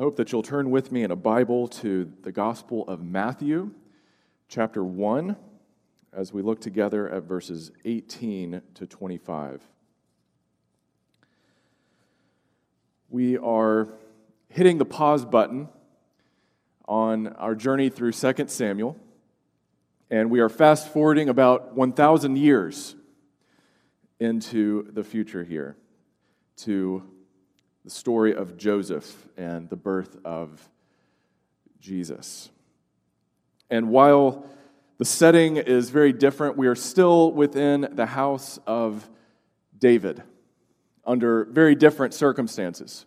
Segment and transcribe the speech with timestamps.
[0.00, 3.72] I hope that you'll turn with me in a Bible to the Gospel of Matthew,
[4.48, 5.36] chapter 1,
[6.14, 9.62] as we look together at verses 18 to 25.
[13.10, 13.88] We are
[14.48, 15.68] hitting the pause button
[16.88, 18.96] on our journey through 2 Samuel,
[20.10, 22.96] and we are fast forwarding about 1,000 years
[24.18, 25.76] into the future here
[26.56, 27.02] to
[27.90, 30.70] the story of Joseph and the birth of
[31.80, 32.48] Jesus.
[33.68, 34.46] And while
[34.98, 39.10] the setting is very different, we are still within the house of
[39.76, 40.22] David
[41.04, 43.06] under very different circumstances.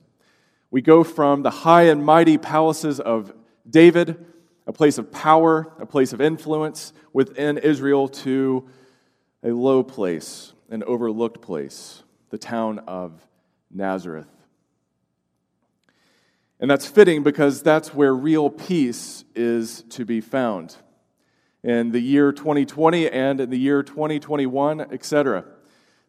[0.70, 3.32] We go from the high and mighty palaces of
[3.70, 4.26] David,
[4.68, 8.68] a place of power, a place of influence within Israel, to
[9.44, 13.26] a low place, an overlooked place, the town of
[13.72, 14.28] Nazareth.
[16.64, 20.78] And that's fitting because that's where real peace is to be found.
[21.62, 25.44] In the year 2020 and in the year 2021, etc.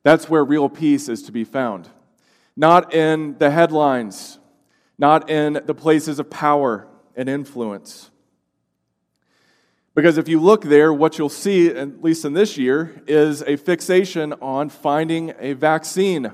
[0.05, 1.89] That's where real peace is to be found.
[2.57, 4.39] Not in the headlines,
[4.97, 8.13] not in the places of power and influence.
[9.97, 13.57] Because if you look there, what you'll see, at least in this year, is a
[13.57, 16.33] fixation on finding a vaccine,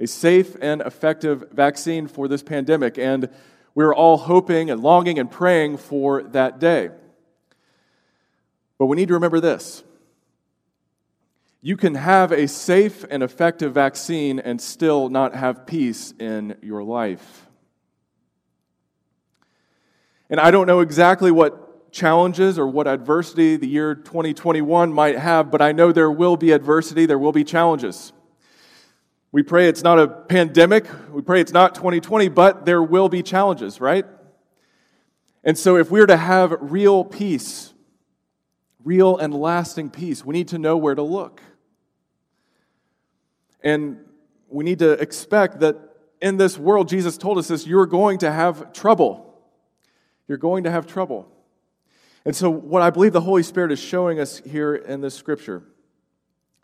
[0.00, 2.98] a safe and effective vaccine for this pandemic.
[2.98, 3.28] And
[3.74, 6.90] we're all hoping and longing and praying for that day.
[8.78, 9.84] But we need to remember this
[11.64, 16.82] you can have a safe and effective vaccine and still not have peace in your
[16.82, 17.46] life.
[20.28, 25.52] And I don't know exactly what challenges or what adversity the year 2021 might have,
[25.52, 28.12] but I know there will be adversity, there will be challenges.
[29.32, 30.86] We pray it's not a pandemic.
[31.10, 34.04] We pray it's not 2020, but there will be challenges, right?
[35.42, 37.72] And so, if we're to have real peace,
[38.84, 41.40] real and lasting peace, we need to know where to look.
[43.64, 44.04] And
[44.48, 45.76] we need to expect that
[46.20, 49.40] in this world, Jesus told us this you're going to have trouble.
[50.28, 51.26] You're going to have trouble.
[52.26, 55.62] And so, what I believe the Holy Spirit is showing us here in this scripture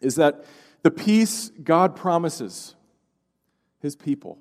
[0.01, 0.45] is that
[0.83, 2.75] the peace God promises
[3.81, 4.39] his people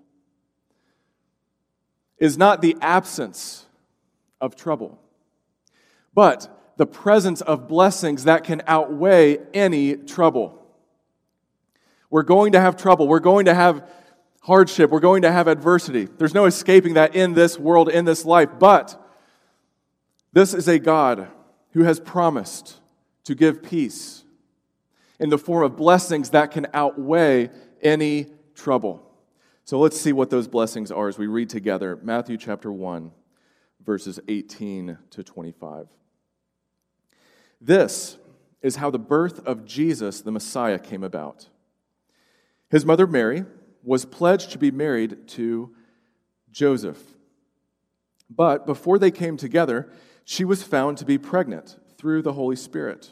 [2.18, 3.66] is not the absence
[4.42, 5.00] of trouble,
[6.14, 10.64] but the presence of blessings that can outweigh any trouble.
[12.10, 13.08] We're going to have trouble.
[13.08, 13.88] We're going to have
[14.42, 14.92] hardship.
[14.92, 16.06] We're going to have adversity.
[16.06, 18.50] There's no escaping that in this world, in this life.
[18.60, 19.04] But
[20.34, 21.28] this is a God
[21.72, 22.78] who has promised
[23.26, 24.24] to give peace
[25.20, 27.50] in the form of blessings that can outweigh
[27.82, 29.04] any trouble.
[29.64, 33.12] So let's see what those blessings are as we read together Matthew chapter 1,
[33.84, 35.88] verses 18 to 25.
[37.60, 38.18] This
[38.62, 41.50] is how the birth of Jesus, the Messiah, came about.
[42.70, 43.46] His mother Mary
[43.84, 45.74] was pledged to be married to
[46.52, 47.02] Joseph.
[48.30, 49.90] But before they came together,
[50.26, 53.12] she was found to be pregnant through the Holy Spirit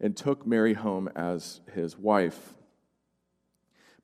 [0.00, 2.54] and took Mary home as his wife.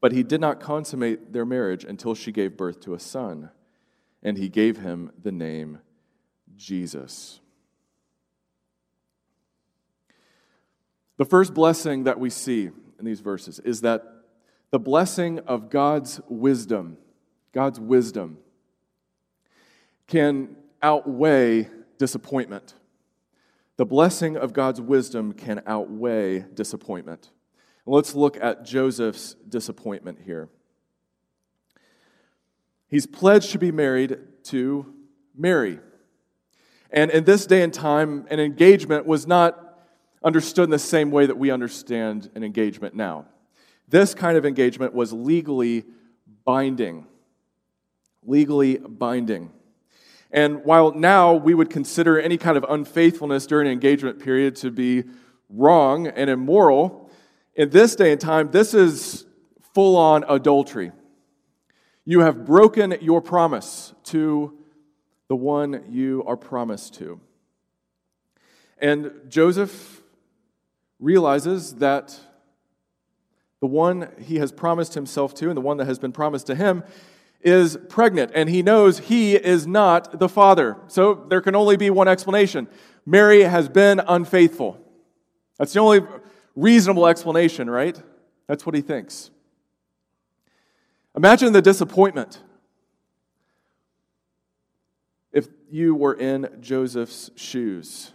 [0.00, 3.50] But he did not consummate their marriage until she gave birth to a son,
[4.22, 5.78] and he gave him the name
[6.56, 7.40] Jesus.
[11.18, 14.02] The first blessing that we see in these verses is that
[14.70, 16.96] the blessing of God's wisdom,
[17.52, 18.38] God's wisdom,
[20.06, 21.68] can outweigh
[21.98, 22.74] disappointment.
[23.82, 27.32] The blessing of God's wisdom can outweigh disappointment.
[27.84, 30.48] Let's look at Joseph's disappointment here.
[32.86, 34.94] He's pledged to be married to
[35.36, 35.80] Mary.
[36.92, 39.80] And in this day and time, an engagement was not
[40.22, 43.26] understood in the same way that we understand an engagement now.
[43.88, 45.86] This kind of engagement was legally
[46.44, 47.08] binding.
[48.24, 49.50] Legally binding.
[50.32, 54.70] And while now we would consider any kind of unfaithfulness during an engagement period to
[54.70, 55.04] be
[55.50, 57.10] wrong and immoral,
[57.54, 59.26] in this day and time, this is
[59.74, 60.90] full on adultery.
[62.06, 64.58] You have broken your promise to
[65.28, 67.20] the one you are promised to.
[68.78, 70.02] And Joseph
[70.98, 72.18] realizes that
[73.60, 76.54] the one he has promised himself to and the one that has been promised to
[76.54, 76.82] him
[77.42, 80.76] is pregnant, and he knows he is not the father.
[80.86, 82.68] So there can only be one explanation
[83.04, 84.78] Mary has been unfaithful.
[85.58, 86.02] That's the only
[86.54, 88.00] reasonable explanation, right?
[88.46, 89.30] That's what he thinks.
[91.16, 92.40] Imagine the disappointment
[95.32, 98.12] if you were in Joseph's shoes.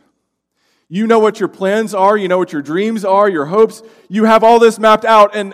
[0.89, 3.83] You know what your plans are, you know what your dreams are, your hopes.
[4.07, 5.53] You have all this mapped out, and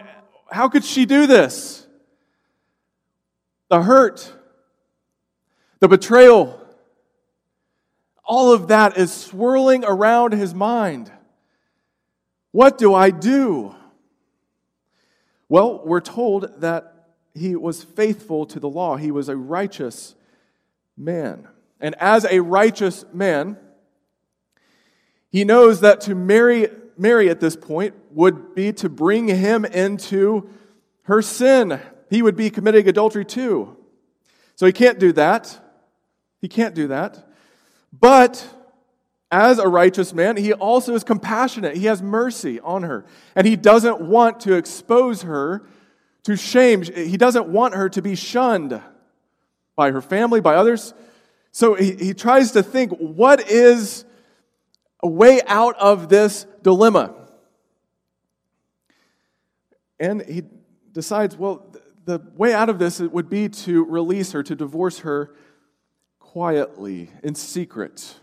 [0.52, 1.83] how could she do this?
[3.70, 4.34] The hurt,
[5.80, 6.60] the betrayal,
[8.24, 11.12] all of that is swirling around his mind.
[12.52, 13.76] What do I do?
[15.50, 18.96] Well, we're told that he was faithful to the law.
[18.96, 20.16] He was a righteous
[20.96, 21.48] man.
[21.80, 23.58] And as a righteous man,
[25.30, 30.50] he knows that to marry Mary at this point would be to bring him into
[31.04, 31.82] her sin.
[32.14, 33.76] He would be committing adultery too.
[34.54, 35.60] So he can't do that.
[36.42, 37.28] He can't do that.
[37.92, 38.48] But
[39.32, 41.76] as a righteous man, he also is compassionate.
[41.76, 43.04] He has mercy on her.
[43.36, 45.66] And he doesn't want to expose her
[46.26, 46.84] to shame.
[46.84, 48.80] He doesn't want her to be shunned
[49.76, 50.94] by her family, by others.
[51.52, 54.06] So he, he tries to think what is
[55.02, 57.16] a way out of this dilemma?
[60.00, 60.44] And he
[60.92, 61.74] decides, well,
[62.06, 65.34] the way out of this would be to release her, to divorce her
[66.20, 68.16] quietly, in secret.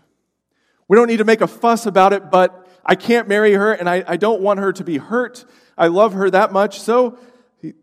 [0.87, 3.89] We don't need to make a fuss about it, but I can't marry her and
[3.89, 5.45] I, I don't want her to be hurt.
[5.77, 7.17] I love her that much, so
[7.61, 7.73] he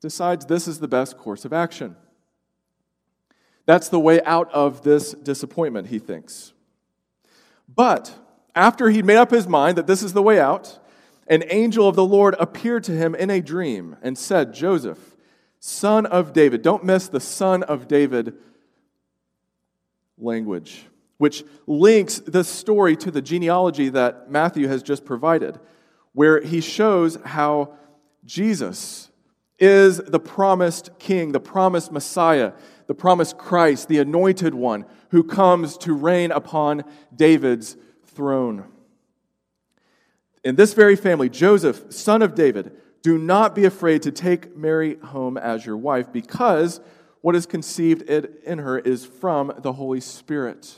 [0.00, 1.96] decides this is the best course of action.
[3.64, 6.52] That's the way out of this disappointment, he thinks.
[7.74, 8.14] But
[8.54, 10.78] after he'd made up his mind that this is the way out,
[11.28, 15.11] an angel of the Lord appeared to him in a dream and said, Joseph,
[15.64, 18.34] son of David, don't miss the son of David
[20.18, 20.86] language,
[21.18, 25.60] which links this story to the genealogy that Matthew has just provided,
[26.14, 27.74] where he shows how
[28.24, 29.08] Jesus
[29.56, 32.54] is the promised king, the promised Messiah,
[32.88, 36.82] the promised Christ, the anointed one who comes to reign upon
[37.14, 38.64] David's throne.
[40.42, 44.96] In this very family, Joseph, son of David, do not be afraid to take Mary
[44.96, 46.80] home as your wife, because
[47.20, 50.74] what is conceived in her is from the Holy Spirit.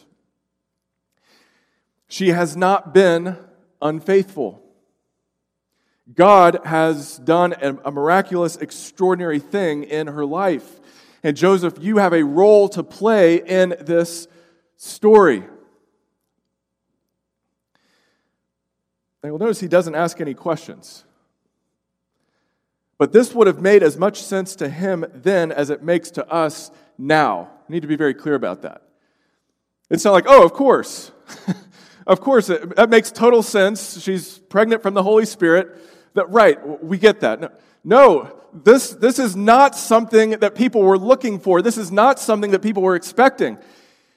[2.09, 3.37] She has not been
[3.81, 4.63] unfaithful.
[6.15, 10.81] God has done a miraculous, extraordinary thing in her life.
[11.23, 14.29] And Joseph, you have a role to play in this
[14.77, 15.41] story.
[19.23, 21.05] Now, you'll notice he doesn't ask any questions.
[22.99, 26.29] But this would have made as much sense to him then as it makes to
[26.29, 27.51] us now.
[27.69, 28.83] I need to be very clear about that.
[29.91, 31.11] It's not like, oh, of course.
[32.07, 34.01] of course, it, that makes total sense.
[34.01, 35.77] She's pregnant from the Holy Spirit.
[36.15, 37.41] That, right, we get that.
[37.41, 37.51] No,
[37.83, 41.61] no, this, this is not something that people were looking for.
[41.61, 43.59] This is not something that people were expecting,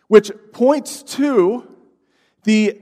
[0.08, 1.68] which points to
[2.44, 2.80] the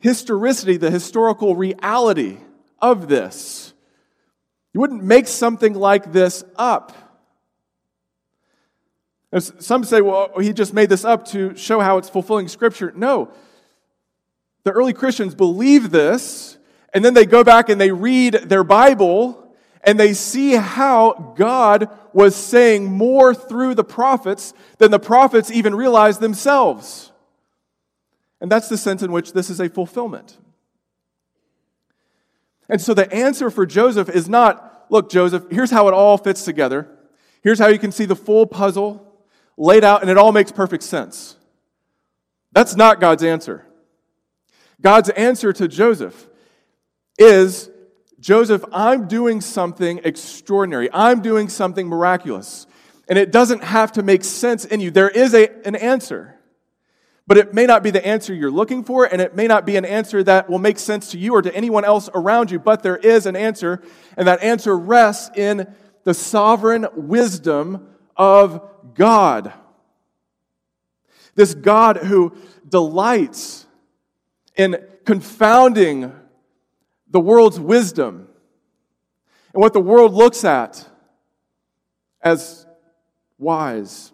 [0.00, 2.38] historicity, the historical reality
[2.80, 3.73] of this.
[4.74, 6.92] You wouldn't make something like this up.
[9.38, 12.92] Some say, well, he just made this up to show how it's fulfilling Scripture.
[12.94, 13.32] No.
[14.64, 16.58] The early Christians believe this
[16.92, 19.40] and then they go back and they read their Bible
[19.82, 25.74] and they see how God was saying more through the prophets than the prophets even
[25.74, 27.12] realized themselves.
[28.40, 30.38] And that's the sense in which this is a fulfillment.
[32.68, 36.44] And so the answer for Joseph is not, look, Joseph, here's how it all fits
[36.44, 36.88] together.
[37.42, 39.00] Here's how you can see the full puzzle
[39.56, 41.36] laid out, and it all makes perfect sense.
[42.52, 43.66] That's not God's answer.
[44.80, 46.28] God's answer to Joseph
[47.18, 47.70] is
[48.24, 50.88] Joseph, I'm doing something extraordinary.
[50.94, 52.66] I'm doing something miraculous.
[53.06, 54.90] And it doesn't have to make sense in you.
[54.90, 56.33] There is a, an answer.
[57.26, 59.76] But it may not be the answer you're looking for, and it may not be
[59.76, 62.82] an answer that will make sense to you or to anyone else around you, but
[62.82, 63.82] there is an answer,
[64.16, 68.62] and that answer rests in the sovereign wisdom of
[68.94, 69.52] God.
[71.34, 72.36] This God who
[72.68, 73.66] delights
[74.56, 76.12] in confounding
[77.10, 78.28] the world's wisdom
[79.52, 80.86] and what the world looks at
[82.20, 82.66] as
[83.38, 84.12] wise.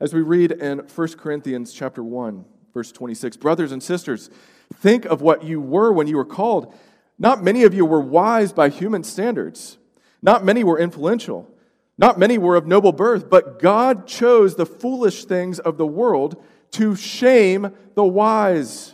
[0.00, 4.28] As we read in 1 Corinthians chapter 1, verse 26, brothers and sisters,
[4.74, 6.74] think of what you were when you were called.
[7.18, 9.78] Not many of you were wise by human standards.
[10.20, 11.48] Not many were influential.
[11.96, 16.42] Not many were of noble birth, but God chose the foolish things of the world
[16.72, 18.93] to shame the wise.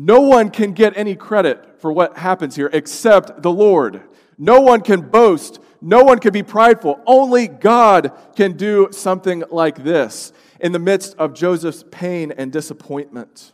[0.00, 4.00] No one can get any credit for what happens here except the Lord.
[4.38, 5.58] No one can boast.
[5.80, 7.00] No one can be prideful.
[7.04, 13.52] Only God can do something like this in the midst of Joseph's pain and disappointment.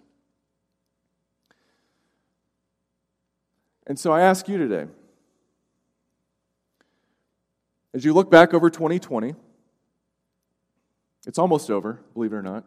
[3.87, 4.87] And so I ask you today,
[7.95, 9.35] as you look back over 2020,
[11.27, 12.67] it's almost over, believe it or not.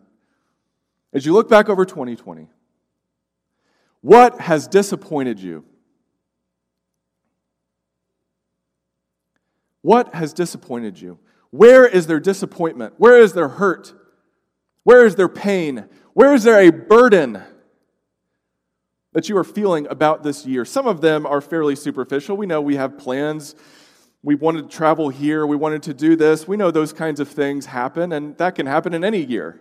[1.13, 2.48] As you look back over 2020,
[4.08, 5.66] what has disappointed you?
[9.82, 11.20] What has disappointed you?
[11.50, 12.94] Where is there disappointment?
[12.96, 13.94] Where is there hurt?
[14.84, 15.90] Where is their pain?
[16.14, 17.44] Where is there a burden
[19.12, 20.64] that you are feeling about this year?
[20.64, 22.38] Some of them are fairly superficial.
[22.38, 23.56] We know we have plans.
[24.24, 25.46] We wanted to travel here.
[25.46, 26.48] We wanted to do this.
[26.48, 29.60] We know those kinds of things happen, and that can happen in any year.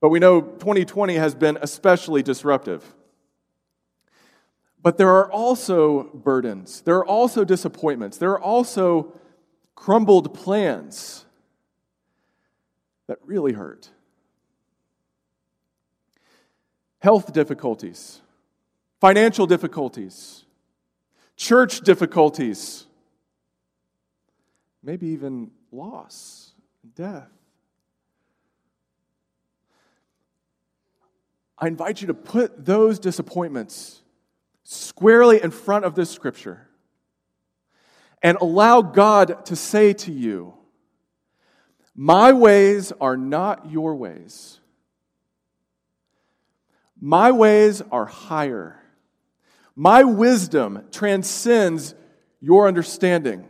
[0.00, 2.84] But we know 2020 has been especially disruptive.
[4.82, 9.12] But there are also burdens, there are also disappointments, there are also
[9.76, 11.24] crumbled plans
[13.06, 13.90] that really hurt.
[16.98, 18.20] Health difficulties,
[19.00, 20.44] financial difficulties,
[21.36, 22.86] church difficulties,
[24.82, 26.52] maybe even loss,
[26.96, 27.30] death.
[31.56, 34.01] I invite you to put those disappointments
[34.64, 36.68] squarely in front of this scripture
[38.22, 40.54] and allow God to say to you,
[41.94, 44.60] My ways are not your ways.
[47.00, 48.78] My ways are higher.
[49.74, 51.94] My wisdom transcends
[52.40, 53.48] your understanding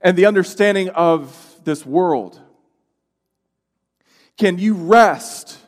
[0.00, 2.40] and the understanding of this world.
[4.38, 5.58] Can you rest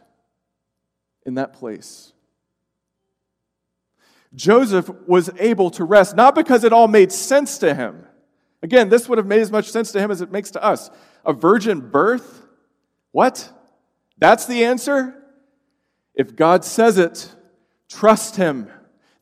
[1.27, 2.10] in that place?
[4.35, 8.07] Joseph was able to rest, not because it all made sense to him.
[8.63, 10.91] Again, this would have made as much sense to him as it makes to us.
[11.25, 12.47] A virgin birth?
[13.13, 13.51] What?
[14.19, 15.21] That's the answer?
[16.15, 17.35] If God says it,
[17.89, 18.71] trust Him.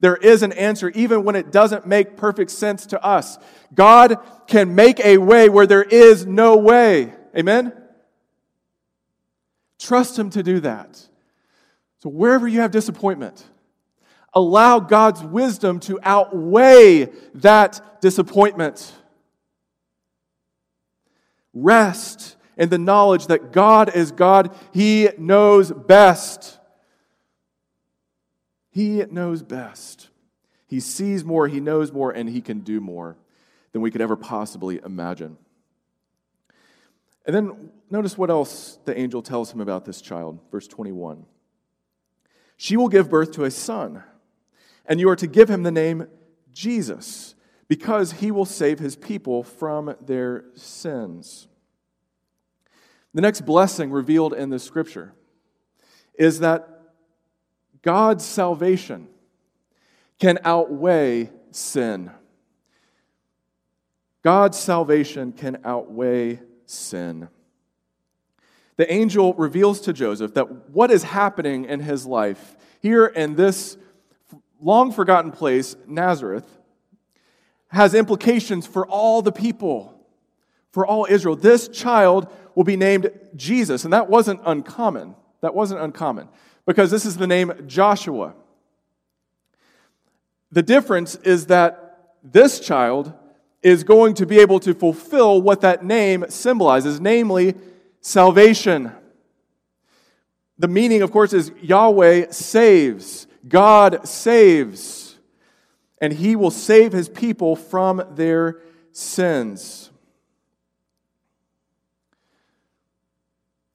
[0.01, 3.39] There is an answer, even when it doesn't make perfect sense to us.
[3.75, 7.13] God can make a way where there is no way.
[7.37, 7.73] Amen?
[9.79, 11.01] Trust Him to do that.
[12.01, 13.45] So, wherever you have disappointment,
[14.35, 18.93] allow God's wisdom to outweigh that disappointment.
[21.55, 26.59] Rest in the knowledge that God is God, He knows best.
[28.71, 30.09] He knows best.
[30.67, 33.17] He sees more, He knows more, and He can do more
[33.73, 35.39] than we could ever possibly imagine.
[37.27, 40.41] And then notice what else the angel tells him about this child.
[40.51, 41.27] Verse 21.
[42.57, 44.03] She will give birth to a son
[44.89, 46.09] and you are to give him the name
[46.53, 47.35] Jesus,
[47.69, 51.47] because he will save his people from their sins.
[53.15, 55.13] The next blessing revealed in the scripture
[56.15, 56.69] is that
[57.83, 59.09] God's salvation
[60.19, 62.11] can outweigh sin.
[64.23, 67.29] God's salvation can outweigh sin.
[68.77, 73.77] The angel reveals to Joseph that what is happening in his life here in this
[74.61, 76.47] long forgotten place, Nazareth,
[77.69, 79.95] has implications for all the people,
[80.73, 81.37] for all Israel.
[81.37, 85.15] This child will be named Jesus, and that wasn't uncommon.
[85.41, 86.29] That wasn't uncommon
[86.67, 88.35] because this is the name Joshua.
[90.51, 93.13] The difference is that this child
[93.63, 97.55] is going to be able to fulfill what that name symbolizes, namely
[98.01, 98.93] salvation.
[100.59, 105.19] The meaning, of course, is Yahweh saves, God saves,
[106.01, 108.61] and he will save his people from their
[108.93, 109.91] sins.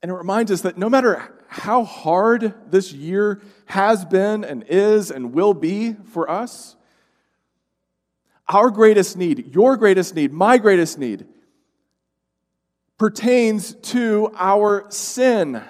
[0.01, 5.12] And it reminds us that no matter how hard this year has been and is
[5.12, 6.75] and will be for us,
[8.50, 11.25] our greatest need, your greatest need, my greatest need,
[12.98, 15.62] pertains to our sin.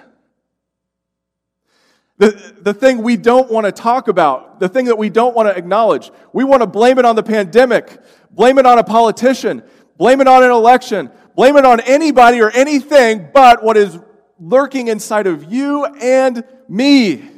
[2.23, 5.49] The, the thing we don't want to talk about, the thing that we don't want
[5.49, 6.09] to acknowledge.
[6.31, 7.99] We want to blame it on the pandemic,
[8.31, 9.61] blame it on a politician,
[9.97, 13.99] blame it on an election, blame it on anybody or anything but what is
[14.39, 17.29] lurking inside of you and me,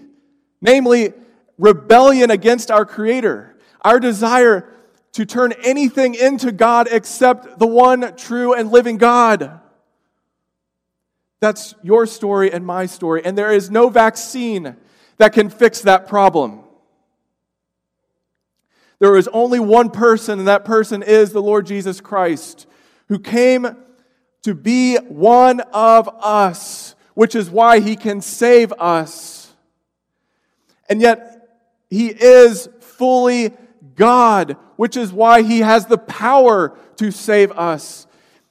[0.62, 1.14] namely
[1.58, 4.72] rebellion against our Creator, our desire
[5.14, 9.62] to turn anything into God except the one true and living God.
[11.40, 14.76] That's your story and my story, and there is no vaccine
[15.18, 16.62] that can fix that problem.
[19.00, 22.68] There is only one person, and that person is the Lord Jesus Christ,
[23.10, 23.68] who came
[24.44, 29.52] to be one of us which is why he can save us.
[30.88, 31.50] And yet,
[31.90, 33.54] he is fully
[33.96, 38.06] God, which is why he has the power to save us.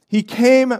[0.08, 0.74] He came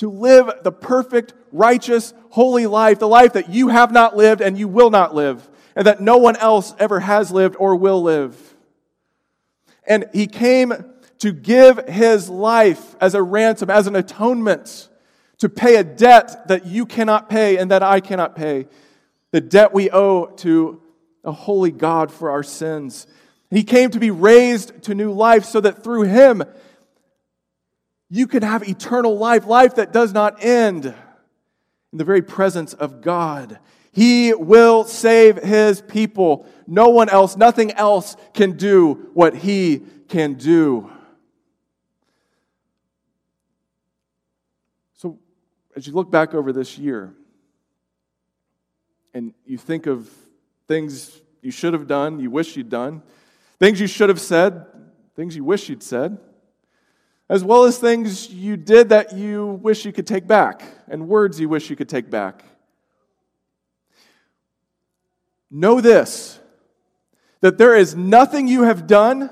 [0.00, 4.56] to live the perfect, righteous, holy life, the life that you have not lived and
[4.56, 8.54] you will not live, and that no one else ever has lived or will live.
[9.86, 10.72] And he came
[11.18, 14.88] to give his life as a ransom, as an atonement
[15.36, 18.68] to pay a debt that you cannot pay and that I cannot pay,
[19.32, 20.80] the debt we owe to
[21.24, 23.06] a holy God for our sins.
[23.50, 26.42] He came to be raised to new life so that through him
[28.10, 33.00] you can have eternal life, life that does not end in the very presence of
[33.00, 33.58] God.
[33.92, 36.46] He will save his people.
[36.66, 40.90] No one else, nothing else can do what he can do.
[44.94, 45.18] So,
[45.76, 47.14] as you look back over this year
[49.14, 50.08] and you think of
[50.66, 53.02] things you should have done, you wish you'd done,
[53.58, 54.66] things you should have said,
[55.16, 56.18] things you wish you'd said,
[57.30, 61.38] as well as things you did that you wish you could take back, and words
[61.38, 62.44] you wish you could take back.
[65.50, 66.38] Know this
[67.40, 69.30] that there is nothing you have done,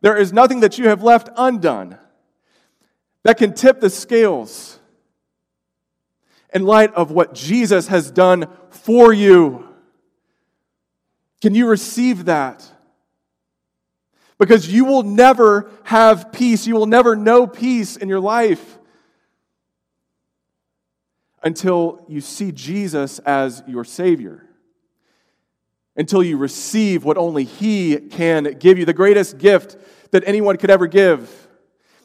[0.00, 1.98] there is nothing that you have left undone
[3.24, 4.78] that can tip the scales
[6.54, 9.68] in light of what Jesus has done for you.
[11.40, 12.64] Can you receive that?
[14.42, 16.66] Because you will never have peace.
[16.66, 18.80] You will never know peace in your life
[21.44, 24.44] until you see Jesus as your Savior.
[25.94, 29.76] Until you receive what only He can give you, the greatest gift
[30.10, 31.46] that anyone could ever give.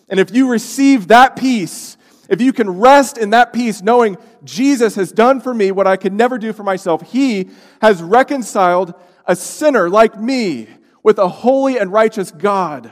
[0.08, 1.98] And if you receive that peace,
[2.30, 5.98] if you can rest in that peace, knowing Jesus has done for me what I
[5.98, 7.50] could never do for myself, He
[7.82, 8.94] has reconciled
[9.26, 10.68] a sinner like me
[11.08, 12.92] with a holy and righteous God.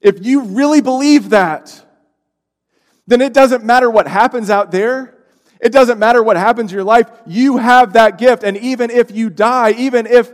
[0.00, 1.86] If you really believe that,
[3.06, 5.16] then it doesn't matter what happens out there.
[5.60, 7.08] It doesn't matter what happens in your life.
[7.24, 8.42] You have that gift.
[8.42, 10.32] And even if you die, even if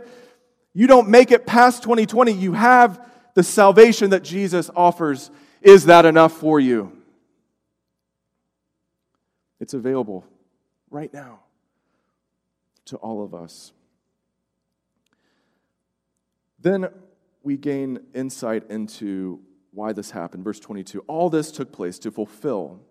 [0.73, 5.29] you don't make it past 2020, you have the salvation that Jesus offers.
[5.61, 6.91] Is that enough for you?
[9.59, 10.25] It's available
[10.89, 11.41] right now
[12.85, 13.73] to all of us.
[16.61, 16.89] Then
[17.43, 19.39] we gain insight into
[19.71, 20.43] why this happened.
[20.43, 22.81] Verse 22 All this took place to fulfill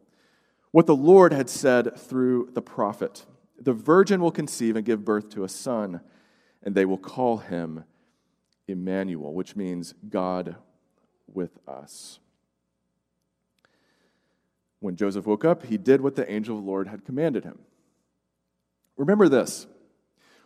[0.71, 3.25] what the Lord had said through the prophet
[3.61, 6.01] The virgin will conceive and give birth to a son,
[6.63, 7.85] and they will call him
[8.67, 10.57] Emmanuel, which means God
[11.27, 12.21] with us.
[14.81, 17.59] When Joseph woke up, he did what the angel of the Lord had commanded him.
[18.97, 19.67] Remember this.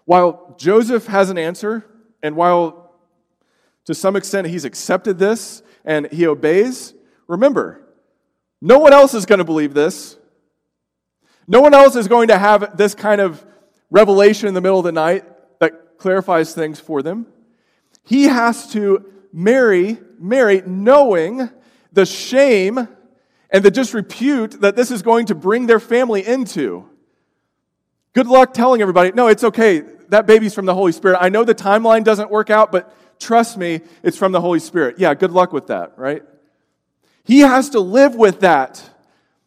[0.04, 1.84] While Joseph has an answer,
[2.22, 2.81] and while
[3.86, 6.94] to some extent he's accepted this and he obeys,
[7.26, 7.82] remember,
[8.60, 10.16] no one else is going to believe this.
[11.48, 13.44] No one else is going to have this kind of
[13.90, 15.24] revelation in the middle of the night
[15.58, 17.26] that clarifies things for them.
[18.04, 21.50] He has to marry, marry knowing
[21.92, 22.88] the shame
[23.50, 26.88] and the disrepute that this is going to bring their family into.
[28.14, 29.80] Good luck telling everybody, no, it's okay.
[30.08, 31.18] That baby's from the Holy Spirit.
[31.20, 34.98] I know the timeline doesn't work out, but Trust me, it's from the Holy Spirit.
[34.98, 36.24] Yeah, good luck with that, right?
[37.22, 38.82] He has to live with that,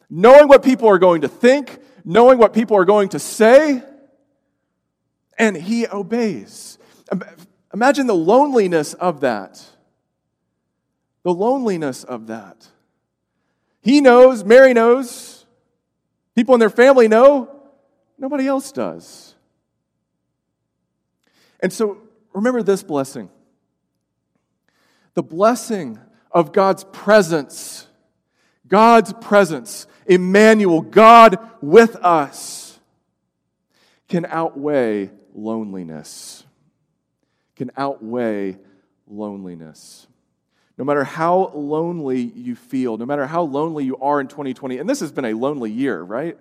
[0.09, 3.83] knowing what people are going to think, knowing what people are going to say,
[5.37, 6.77] and he obeys.
[7.73, 9.61] Imagine the loneliness of that.
[11.23, 12.65] The loneliness of that.
[13.81, 15.45] He knows, Mary knows,
[16.33, 17.53] people in their family know,
[18.17, 19.35] nobody else does.
[21.59, 21.97] And so
[22.33, 23.29] remember this blessing
[25.15, 25.99] the blessing
[26.31, 27.87] of God's presence.
[28.67, 32.79] God's presence, Emmanuel, God with us,
[34.07, 36.43] can outweigh loneliness.
[37.55, 38.57] Can outweigh
[39.07, 40.07] loneliness.
[40.77, 44.89] No matter how lonely you feel, no matter how lonely you are in 2020, and
[44.89, 46.37] this has been a lonely year, right?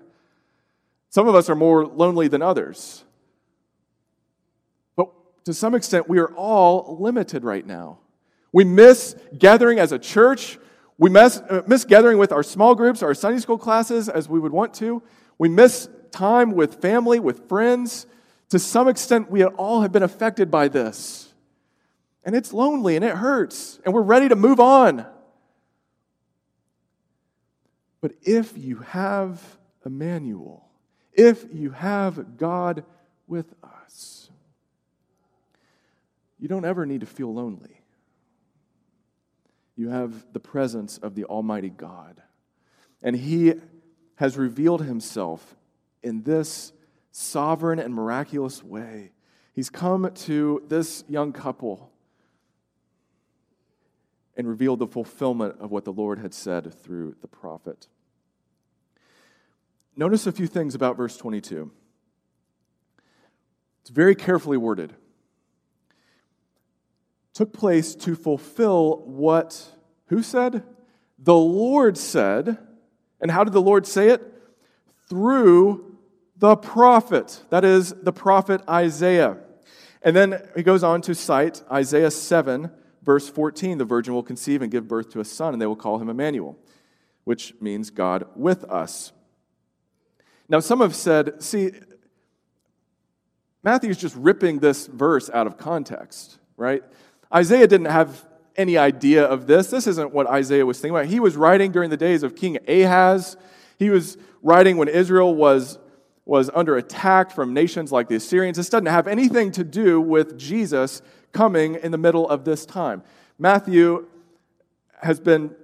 [1.10, 3.04] Some of us are more lonely than others.
[4.96, 5.10] But
[5.44, 7.98] to some extent, we are all limited right now.
[8.54, 10.60] We miss gathering as a church.
[10.96, 14.38] We miss, uh, miss gathering with our small groups, our Sunday school classes as we
[14.38, 15.02] would want to.
[15.38, 18.06] We miss time with family, with friends.
[18.50, 21.34] To some extent, we all have been affected by this.
[22.24, 25.04] And it's lonely and it hurts, and we're ready to move on.
[28.00, 29.42] But if you have
[29.84, 30.64] Emmanuel,
[31.12, 32.84] if you have God
[33.26, 34.30] with us,
[36.38, 37.80] you don't ever need to feel lonely.
[39.76, 42.22] You have the presence of the Almighty God.
[43.02, 43.54] And He
[44.16, 45.56] has revealed Himself
[46.02, 46.72] in this
[47.10, 49.12] sovereign and miraculous way.
[49.52, 51.90] He's come to this young couple
[54.36, 57.88] and revealed the fulfillment of what the Lord had said through the prophet.
[59.96, 61.70] Notice a few things about verse 22.
[63.80, 64.94] It's very carefully worded.
[67.34, 69.62] Took place to fulfill what,
[70.06, 70.62] who said?
[71.18, 72.58] The Lord said.
[73.20, 74.22] And how did the Lord say it?
[75.08, 75.96] Through
[76.36, 77.42] the prophet.
[77.50, 79.38] That is the prophet Isaiah.
[80.02, 82.70] And then he goes on to cite Isaiah 7,
[83.02, 85.76] verse 14 the virgin will conceive and give birth to a son, and they will
[85.76, 86.58] call him Emmanuel,
[87.24, 89.12] which means God with us.
[90.48, 91.72] Now, some have said, see,
[93.62, 96.82] Matthew's just ripping this verse out of context, right?
[97.34, 98.24] Isaiah didn't have
[98.56, 99.68] any idea of this.
[99.68, 101.06] This isn't what Isaiah was thinking about.
[101.06, 103.36] He was writing during the days of King Ahaz.
[103.78, 105.78] He was writing when Israel was,
[106.24, 108.56] was under attack from nations like the Assyrians.
[108.56, 113.02] This doesn't have anything to do with Jesus coming in the middle of this time.
[113.38, 114.06] Matthew
[115.02, 115.54] has been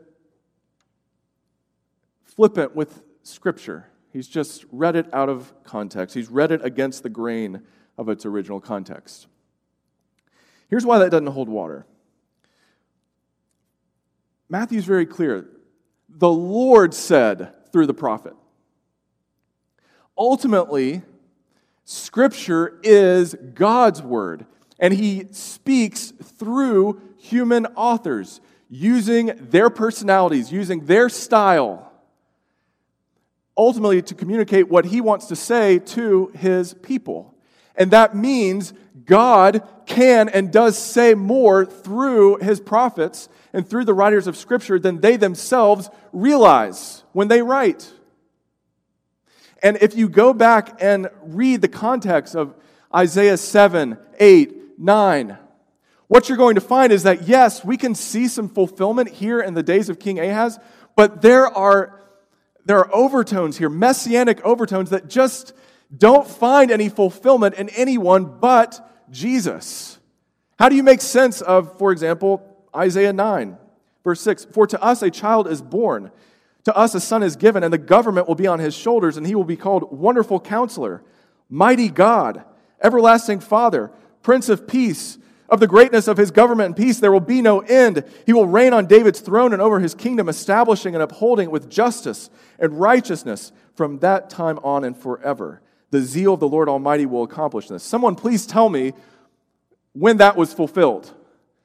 [2.24, 3.87] flippant with Scripture.
[4.12, 7.62] He's just read it out of context, he's read it against the grain
[7.96, 9.28] of its original context.
[10.70, 11.85] Here's why that doesn't hold water
[14.48, 15.46] Matthew's very clear.
[16.09, 18.35] The Lord said through the prophet.
[20.18, 21.02] Ultimately,
[21.85, 24.46] Scripture is God's word
[24.80, 31.92] and he speaks through human authors, using their personalities, using their style,
[33.56, 37.29] ultimately to communicate what he wants to say to his people.
[37.80, 38.74] And that means
[39.06, 44.78] God can and does say more through his prophets and through the writers of Scripture
[44.78, 47.90] than they themselves realize when they write.
[49.62, 52.54] And if you go back and read the context of
[52.94, 55.38] Isaiah 7, 8, 9.
[56.08, 59.54] What you're going to find is that, yes, we can see some fulfillment here in
[59.54, 60.58] the days of King Ahaz,
[60.96, 61.98] but there are,
[62.66, 65.54] there are overtones here, messianic overtones that just
[65.96, 69.98] don't find any fulfillment in anyone but Jesus.
[70.59, 73.57] How do you make sense of, for example, Isaiah 9,
[74.05, 74.46] verse 6?
[74.46, 76.11] For to us a child is born,
[76.64, 79.26] to us a son is given, and the government will be on his shoulders, and
[79.26, 81.03] he will be called Wonderful Counselor,
[81.48, 82.44] Mighty God,
[82.83, 83.90] Everlasting Father
[84.22, 85.18] Prince of Peace.
[85.48, 88.05] Of the greatness of his government and peace, there will be no end.
[88.24, 91.68] He will reign on David's throne and over his kingdom, establishing and upholding it with
[91.68, 95.61] justice and righteousness from that time on and forever.
[95.90, 97.83] The zeal of the Lord Almighty will accomplish this.
[97.83, 98.92] Someone please tell me
[99.92, 101.12] when that was fulfilled.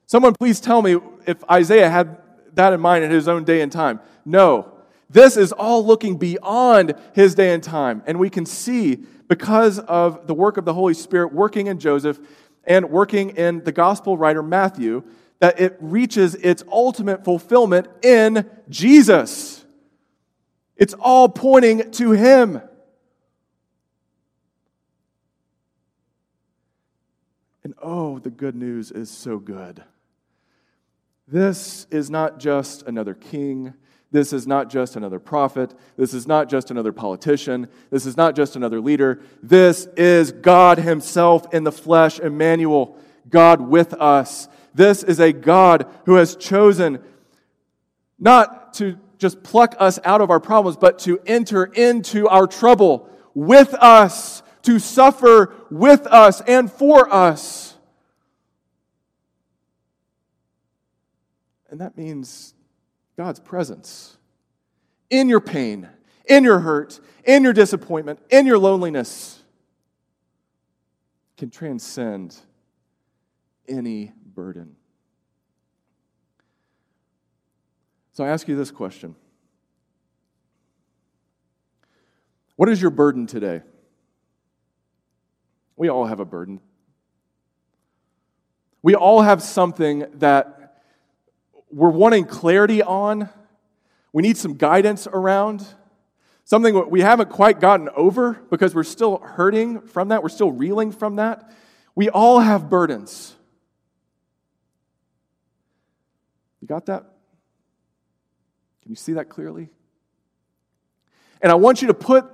[0.07, 2.17] Someone please tell me if Isaiah had
[2.53, 3.99] that in mind in his own day and time.
[4.25, 4.71] No.
[5.09, 8.01] This is all looking beyond his day and time.
[8.07, 8.95] And we can see
[9.27, 12.19] because of the work of the Holy Spirit working in Joseph
[12.63, 15.03] and working in the gospel writer Matthew
[15.39, 19.63] that it reaches its ultimate fulfillment in Jesus.
[20.75, 22.61] It's all pointing to Him.
[27.65, 29.83] And oh, the good news is so good.
[31.27, 33.73] This is not just another king.
[34.11, 35.73] This is not just another prophet.
[35.97, 37.67] This is not just another politician.
[37.89, 39.19] This is not just another leader.
[39.41, 42.99] This is God Himself in the flesh, Emmanuel,
[43.31, 44.47] God with us.
[44.75, 46.99] This is a God who has chosen
[48.19, 53.09] not to just pluck us out of our problems, but to enter into our trouble
[53.33, 57.75] with us, to suffer with us and for us.
[61.69, 62.53] And that means
[63.17, 64.17] God's presence
[65.09, 65.89] in your pain,
[66.27, 69.41] in your hurt, in your disappointment, in your loneliness
[71.37, 72.35] can transcend
[73.67, 74.75] any burden.
[78.13, 79.15] So I ask you this question
[82.55, 83.61] What is your burden today?
[85.85, 86.61] We all have a burden.
[88.81, 90.81] We all have something that
[91.69, 93.29] we're wanting clarity on.
[94.11, 95.63] We need some guidance around.
[96.43, 100.23] Something we haven't quite gotten over because we're still hurting from that.
[100.23, 101.51] We're still reeling from that.
[101.93, 103.35] We all have burdens.
[106.61, 107.01] You got that?
[108.81, 109.69] Can you see that clearly?
[111.43, 112.25] And I want you to put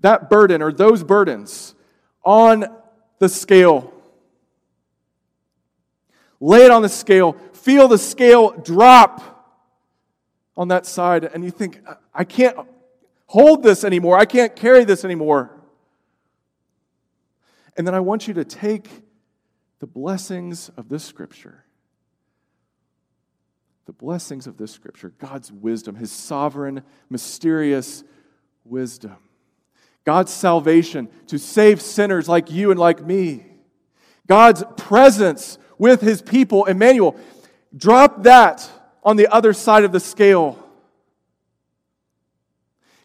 [0.00, 1.76] that burden or those burdens
[2.28, 2.66] on
[3.20, 3.90] the scale.
[6.40, 7.32] Lay it on the scale.
[7.54, 9.34] Feel the scale drop
[10.54, 11.80] on that side, and you think,
[12.12, 12.54] I can't
[13.28, 14.18] hold this anymore.
[14.18, 15.58] I can't carry this anymore.
[17.78, 18.90] And then I want you to take
[19.78, 21.64] the blessings of this scripture
[23.86, 28.04] the blessings of this scripture, God's wisdom, his sovereign, mysterious
[28.62, 29.16] wisdom,
[30.08, 33.44] God's salvation to save sinners like you and like me,
[34.26, 37.14] God's presence with his people, Emmanuel.
[37.76, 38.70] Drop that
[39.02, 40.58] on the other side of the scale.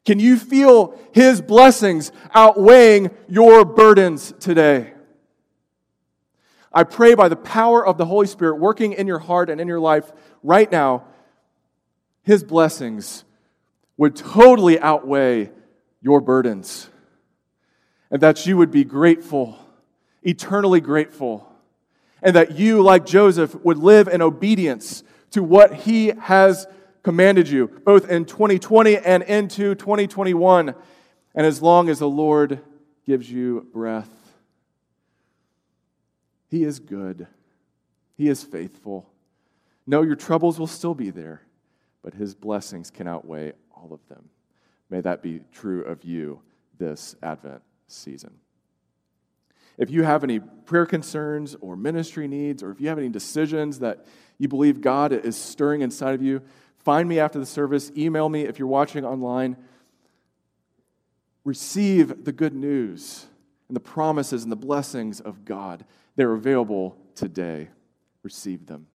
[0.06, 4.94] Can you feel his blessings outweighing your burdens today?
[6.72, 9.68] I pray by the power of the Holy Spirit working in your heart and in
[9.68, 10.10] your life
[10.42, 11.04] right now,
[12.22, 13.26] His blessings
[13.98, 15.52] would totally outweigh
[16.02, 16.89] your burdens.
[18.13, 19.58] And that you would be grateful,
[20.21, 21.52] eternally grateful.
[22.21, 26.67] And that you, like Joseph, would live in obedience to what He has
[27.02, 30.76] commanded you, both in 2020 and into 2021,
[31.34, 32.62] and as long as the Lord
[33.04, 34.12] gives you breath.
[36.52, 37.26] He is good,
[38.15, 39.10] He is faithful.
[39.88, 41.41] No, your troubles will still be there,
[42.04, 44.30] but His blessings can outweigh all of them.
[44.91, 46.43] May that be true of you
[46.78, 47.63] this Advent
[47.94, 48.36] season.
[49.78, 53.80] If you have any prayer concerns or ministry needs, or if you have any decisions
[53.80, 54.06] that
[54.38, 56.42] you believe God is stirring inside of you,
[56.78, 59.58] find me after the service, email me if you're watching online.
[61.44, 63.26] Receive the good news
[63.68, 65.86] and the promises and the blessings of God.
[66.16, 67.70] They're available today.
[68.22, 68.88] Receive them.